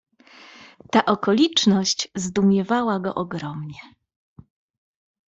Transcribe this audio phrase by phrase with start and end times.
[0.91, 3.79] "Ta okoliczność zdumiewała go ogromnie."